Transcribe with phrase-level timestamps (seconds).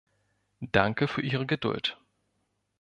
[0.61, 1.95] Danke für Ihre Geduld.